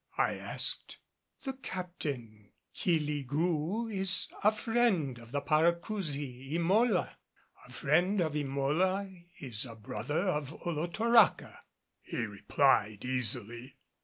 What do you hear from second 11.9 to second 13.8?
he replied easily.